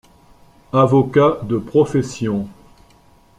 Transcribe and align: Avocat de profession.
Avocat 0.73 1.41
de 1.43 1.59
profession. 1.59 2.47